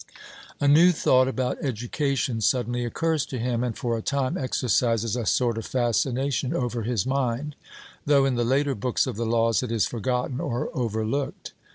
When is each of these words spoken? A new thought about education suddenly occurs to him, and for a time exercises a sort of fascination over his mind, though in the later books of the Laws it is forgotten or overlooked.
A 0.59 0.67
new 0.67 0.91
thought 0.91 1.27
about 1.27 1.63
education 1.63 2.41
suddenly 2.41 2.83
occurs 2.85 3.23
to 3.27 3.37
him, 3.37 3.63
and 3.63 3.77
for 3.77 3.95
a 3.95 4.01
time 4.01 4.35
exercises 4.35 5.15
a 5.15 5.27
sort 5.27 5.59
of 5.59 5.65
fascination 5.67 6.55
over 6.55 6.81
his 6.81 7.05
mind, 7.05 7.55
though 8.07 8.25
in 8.25 8.33
the 8.33 8.43
later 8.43 8.73
books 8.73 9.05
of 9.05 9.15
the 9.15 9.27
Laws 9.27 9.61
it 9.61 9.71
is 9.71 9.85
forgotten 9.85 10.39
or 10.39 10.75
overlooked. 10.75 11.53